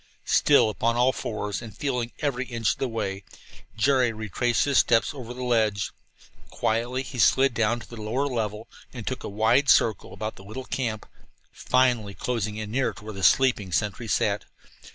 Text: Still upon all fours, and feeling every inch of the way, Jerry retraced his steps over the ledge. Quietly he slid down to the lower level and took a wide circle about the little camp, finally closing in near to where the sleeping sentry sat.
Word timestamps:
Still 0.25 0.71
upon 0.71 0.95
all 0.95 1.11
fours, 1.13 1.61
and 1.61 1.77
feeling 1.77 2.11
every 2.21 2.45
inch 2.47 2.71
of 2.71 2.79
the 2.79 2.87
way, 2.87 3.23
Jerry 3.77 4.11
retraced 4.11 4.65
his 4.65 4.79
steps 4.79 5.13
over 5.13 5.31
the 5.31 5.43
ledge. 5.43 5.91
Quietly 6.49 7.03
he 7.03 7.19
slid 7.19 7.53
down 7.53 7.79
to 7.81 7.87
the 7.87 8.01
lower 8.01 8.25
level 8.25 8.67
and 8.91 9.05
took 9.05 9.23
a 9.23 9.29
wide 9.29 9.69
circle 9.69 10.11
about 10.11 10.37
the 10.37 10.43
little 10.43 10.65
camp, 10.65 11.05
finally 11.51 12.15
closing 12.15 12.55
in 12.55 12.71
near 12.71 12.93
to 12.93 13.03
where 13.05 13.13
the 13.13 13.21
sleeping 13.21 13.71
sentry 13.71 14.07
sat. 14.07 14.45